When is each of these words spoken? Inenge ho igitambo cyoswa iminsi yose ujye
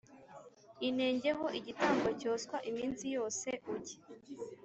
Inenge 0.87 1.29
ho 1.37 1.45
igitambo 1.59 2.07
cyoswa 2.19 2.57
iminsi 2.69 3.05
yose 3.15 3.49
ujye 3.73 3.97